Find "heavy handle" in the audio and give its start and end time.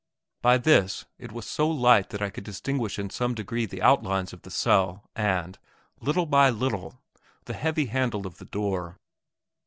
7.53-8.25